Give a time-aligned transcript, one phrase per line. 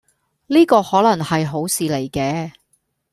[0.47, 2.51] 呢個可能係好事嚟嘅